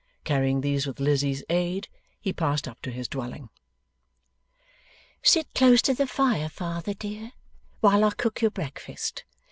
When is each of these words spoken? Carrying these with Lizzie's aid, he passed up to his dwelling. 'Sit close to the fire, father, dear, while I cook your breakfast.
Carrying 0.23 0.61
these 0.61 0.87
with 0.87 0.99
Lizzie's 0.99 1.43
aid, 1.47 1.87
he 2.19 2.33
passed 2.33 2.67
up 2.67 2.81
to 2.81 2.89
his 2.89 3.07
dwelling. 3.07 3.49
'Sit 5.21 5.53
close 5.53 5.79
to 5.83 5.93
the 5.93 6.07
fire, 6.07 6.49
father, 6.49 6.95
dear, 6.95 7.33
while 7.81 8.03
I 8.03 8.09
cook 8.09 8.41
your 8.41 8.49
breakfast. 8.49 9.25